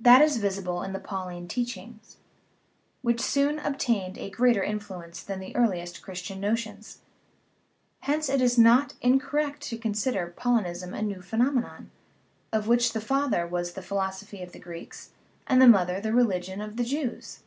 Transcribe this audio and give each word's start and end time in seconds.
That 0.00 0.20
is 0.20 0.38
visible 0.38 0.82
in 0.82 0.92
the 0.94 0.98
Pauline 0.98 1.46
teaching, 1.46 2.00
which 3.02 3.20
soon 3.20 3.60
obtained 3.60 4.18
a 4.18 4.28
greater 4.28 4.64
influence 4.64 5.22
than 5.22 5.38
the 5.38 5.54
earliest 5.54 6.02
Christian 6.02 6.40
notions. 6.40 6.98
Hence 8.00 8.28
it 8.28 8.40
is 8.40 8.58
not 8.58 8.94
incor 9.00 9.32
rect 9.34 9.60
to 9.68 9.78
consider 9.78 10.34
Paulinism 10.36 10.92
a 10.92 11.02
new 11.02 11.22
phenomenon, 11.22 11.92
of 12.52 12.66
which 12.66 12.94
the 12.94 13.00
father 13.00 13.46
was 13.46 13.74
the 13.74 13.80
philosophy 13.82 14.42
of 14.42 14.50
the 14.50 14.58
Greeks, 14.58 15.10
and 15.46 15.62
the 15.62 15.68
mother 15.68 16.00
the 16.00 16.12
religion 16.12 16.60
of 16.60 16.76
the 16.76 16.82
Jews. 16.82 17.44